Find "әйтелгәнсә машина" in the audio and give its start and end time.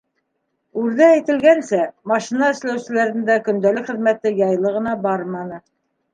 1.17-2.47